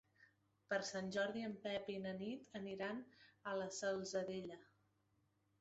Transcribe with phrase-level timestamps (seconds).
[0.71, 3.05] Per Sant Jordi en Pep i na Nit aniran
[3.53, 4.59] a la Salzadella.